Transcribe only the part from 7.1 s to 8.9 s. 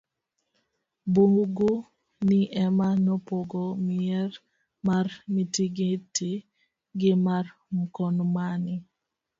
mar Mkomani